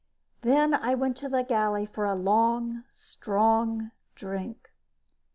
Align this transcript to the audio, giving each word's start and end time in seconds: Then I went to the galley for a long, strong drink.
Then 0.41 0.73
I 0.73 0.95
went 0.95 1.15
to 1.17 1.29
the 1.29 1.43
galley 1.43 1.85
for 1.85 2.05
a 2.05 2.15
long, 2.15 2.85
strong 2.91 3.91
drink. 4.15 4.71